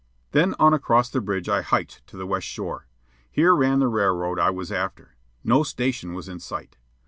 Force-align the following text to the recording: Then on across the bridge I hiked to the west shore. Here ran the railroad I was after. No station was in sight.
Then 0.31 0.55
on 0.57 0.73
across 0.73 1.11
the 1.11 1.21
bridge 1.21 1.47
I 1.47 1.61
hiked 1.61 2.01
to 2.07 2.17
the 2.17 2.25
west 2.25 2.47
shore. 2.47 2.87
Here 3.29 3.55
ran 3.55 3.77
the 3.77 3.87
railroad 3.87 4.39
I 4.39 4.49
was 4.49 4.71
after. 4.71 5.15
No 5.43 5.61
station 5.61 6.15
was 6.15 6.27
in 6.27 6.39
sight. 6.39 6.75